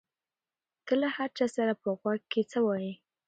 [0.85, 2.93] ته له هر چا سره په غوږ کې څه وایې؟